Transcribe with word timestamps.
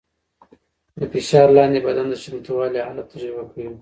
د 0.99 1.01
فشار 1.11 1.47
لاندې 1.57 1.79
بدن 1.87 2.05
د 2.09 2.13
چمتووالي 2.23 2.79
حالت 2.87 3.07
تجربه 3.13 3.43
کوي. 3.51 3.69